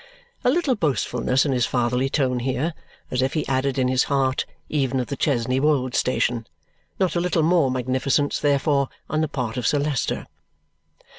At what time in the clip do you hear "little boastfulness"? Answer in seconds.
0.49-1.45